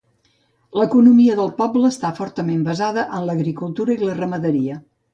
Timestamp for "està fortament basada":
1.95-3.07